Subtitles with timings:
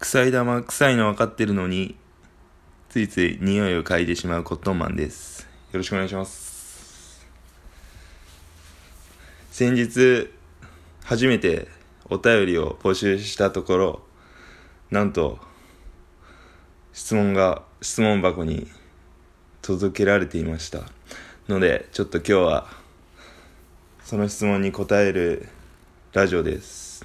[0.00, 1.94] 臭い玉臭いの分かってるのに
[2.88, 5.46] ついつい匂いを嗅いでしまうコットンマンです。
[5.72, 7.28] よろしくお願いします。
[9.50, 10.30] 先日
[11.04, 11.68] 初めて
[12.08, 14.00] お便りを募集したところ
[14.90, 15.38] なんと
[16.94, 18.68] 質問が質問箱に
[19.60, 20.84] 届けられていました。
[21.46, 22.68] のでちょっと今日は
[24.02, 25.46] その質問に答える
[26.14, 27.04] ラジオです。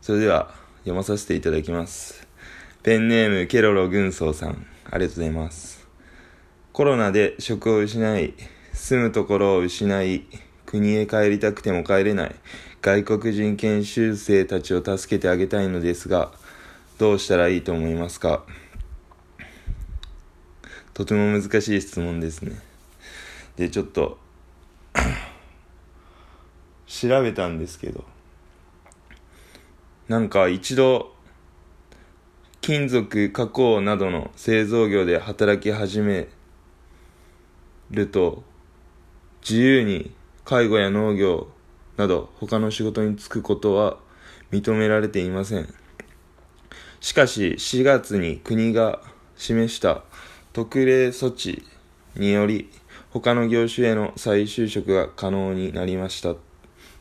[0.00, 2.24] それでは読まさせていただきます。
[2.84, 5.84] ペンネームケロロ軍曹さんありがとうございます。
[6.72, 8.34] コロナで職を失い
[8.72, 10.26] 住むところを失い
[10.64, 12.36] 国へ帰りたくても帰れない
[12.82, 16.30] 外国人研修生たちを助けてあげたいのですが
[16.98, 18.44] どうしたらいいと思いますか？
[20.94, 22.60] とても難しい質問ですね。
[23.56, 24.18] でちょっと
[26.86, 28.04] 調べたんですけど
[30.08, 31.12] なんか一度
[32.60, 36.28] 金属加工などの製造業で働き始め
[37.90, 38.44] ると
[39.42, 40.12] 自由に
[40.44, 41.48] 介護や農業
[41.96, 43.98] など他の仕事に就くことは
[44.52, 45.74] 認められていません。
[47.00, 49.00] しかし4月に国が
[49.36, 50.02] 示した
[50.52, 51.64] 特例措置
[52.14, 52.70] により
[53.10, 56.36] 他の業種への再就職が可能になりましたっ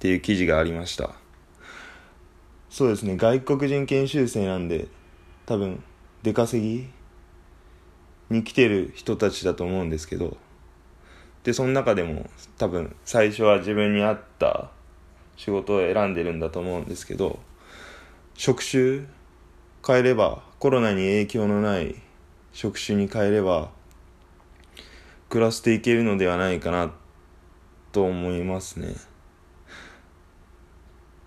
[0.00, 1.27] ていう記事がありました。
[2.70, 4.88] そうですね外国人研修生なんで
[5.46, 5.82] 多分
[6.22, 6.88] 出稼ぎ
[8.30, 10.36] に来てる人たちだと思うんですけど
[11.44, 14.70] でその中でも多分最初は自分に合った
[15.36, 17.38] 仕事を選んでるんだと思うんですけど
[18.34, 19.06] 職種
[19.86, 21.94] 変えればコロナに影響のない
[22.52, 23.70] 職種に変えれば
[25.28, 26.92] 暮らしていけるのではないかな
[27.92, 28.94] と思いますね。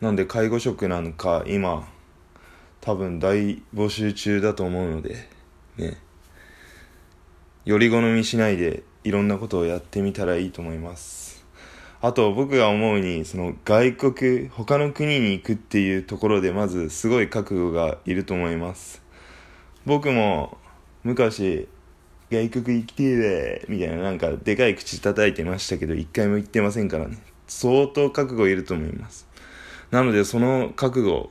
[0.00, 1.88] なんで介護職なんか今
[2.80, 5.28] 多分大募集中だと思うので
[5.76, 5.98] ね。
[7.64, 11.44] より好みしないでいろんなことをやってみたらいいと思います。
[12.00, 19.02] あと僕が思うにその外国他の国に行くっていうところでまずすごい覚悟がいると思います。
[19.84, 20.56] 僕も
[21.02, 21.68] 昔
[22.30, 27.18] 外国行きてえみたいななんかでかい口叩いてましたけど一回も行ってませんからね。
[27.48, 29.27] 相当覚悟いると思います。
[29.90, 31.30] なのでその覚悟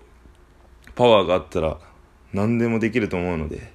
[0.95, 1.77] パワーがあったら
[2.33, 3.71] 何でもできると思うので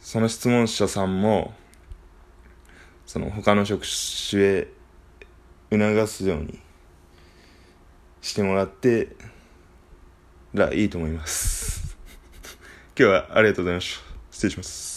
[0.00, 1.54] その質問者さんも
[3.06, 3.86] その他の職
[4.30, 4.68] 種へ
[5.70, 6.58] 促すように
[8.20, 9.16] してもらって
[10.54, 11.96] らいいと思います。
[12.98, 14.04] 今日はありがとうございました。
[14.30, 14.93] 失礼します。